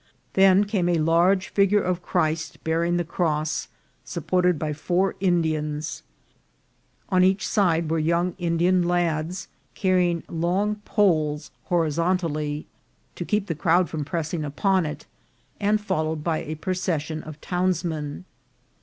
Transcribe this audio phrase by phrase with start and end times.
[0.33, 3.67] Then came a large figure of Christ bearing the cross,
[4.03, 6.01] supported by four In dians;
[7.09, 10.95] on each side were young Indian lads, carrying CEREMONIES OF GOOD FRIDAY.
[10.95, 12.65] 211 long poles horizontally,
[13.13, 15.05] to keep the crowd from pressing upon it,
[15.59, 18.25] and followed by a procession of townsmen.